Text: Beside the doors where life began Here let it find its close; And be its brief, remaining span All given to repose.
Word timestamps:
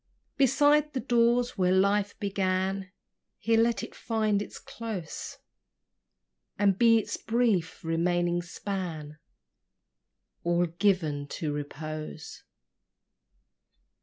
Beside 0.35 0.93
the 0.93 0.99
doors 0.99 1.59
where 1.59 1.71
life 1.71 2.17
began 2.19 2.91
Here 3.37 3.59
let 3.61 3.83
it 3.83 3.93
find 3.93 4.41
its 4.41 4.57
close; 4.57 5.37
And 6.57 6.75
be 6.75 6.97
its 6.97 7.17
brief, 7.17 7.83
remaining 7.83 8.41
span 8.41 9.19
All 10.43 10.65
given 10.65 11.27
to 11.27 11.53
repose. 11.53 12.41